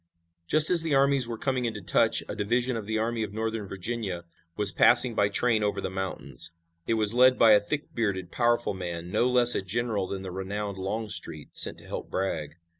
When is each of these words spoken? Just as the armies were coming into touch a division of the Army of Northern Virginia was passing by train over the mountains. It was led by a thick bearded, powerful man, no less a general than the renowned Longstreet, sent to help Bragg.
Just 0.47 0.71
as 0.71 0.81
the 0.81 0.95
armies 0.95 1.27
were 1.27 1.37
coming 1.37 1.65
into 1.65 1.79
touch 1.79 2.23
a 2.27 2.35
division 2.35 2.75
of 2.75 2.87
the 2.87 2.97
Army 2.97 3.21
of 3.21 3.33
Northern 3.35 3.67
Virginia 3.67 4.23
was 4.57 4.71
passing 4.71 5.13
by 5.13 5.29
train 5.29 5.61
over 5.63 5.79
the 5.79 5.91
mountains. 5.91 6.49
It 6.87 6.95
was 6.95 7.13
led 7.13 7.37
by 7.37 7.51
a 7.51 7.59
thick 7.59 7.93
bearded, 7.93 8.31
powerful 8.31 8.73
man, 8.73 9.11
no 9.11 9.29
less 9.29 9.53
a 9.53 9.61
general 9.61 10.07
than 10.07 10.23
the 10.23 10.31
renowned 10.31 10.79
Longstreet, 10.79 11.55
sent 11.55 11.77
to 11.77 11.85
help 11.87 12.09
Bragg. 12.09 12.55